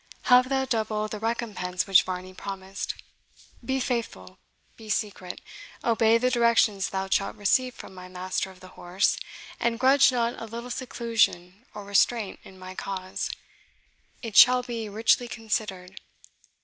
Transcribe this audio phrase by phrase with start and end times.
[0.23, 2.95] "Have thou double the recompense which Varney promised.
[3.63, 4.39] Be faithful
[4.75, 5.41] be secret
[5.83, 9.19] obey the directions thou shalt receive from my master of the horse,
[9.59, 13.29] and grudge not a little seclusion or restraint in my cause
[14.23, 16.01] it shall be richly considered.